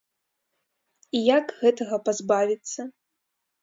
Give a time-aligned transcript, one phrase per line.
[1.19, 2.81] І як гэтага пазбавіцца?